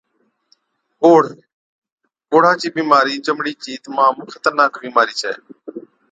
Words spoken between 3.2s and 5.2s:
چمڙي چِي تمام خطرناڪ بِيمارِي